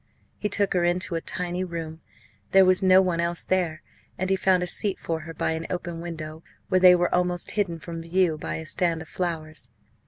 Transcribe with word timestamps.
He 0.35 0.49
took 0.49 0.73
her 0.73 0.83
into 0.83 1.13
a 1.13 1.21
tiny 1.21 1.63
room. 1.63 2.01
There 2.53 2.65
was 2.65 2.81
no 2.81 3.01
one 3.03 3.19
else 3.19 3.43
there, 3.45 3.83
and 4.17 4.31
he 4.31 4.35
found 4.35 4.63
a 4.63 4.65
seat 4.65 4.97
for 4.97 5.19
her 5.19 5.33
by 5.35 5.51
an 5.51 5.67
open 5.69 6.01
window, 6.01 6.41
where 6.69 6.79
they 6.79 6.95
were 6.95 7.13
almost 7.13 7.51
hidden 7.51 7.77
from 7.77 8.01
view 8.01 8.35
by 8.35 8.55
a 8.55 8.65
stand 8.65 9.03
of 9.03 9.07
flowers. 9.07 9.69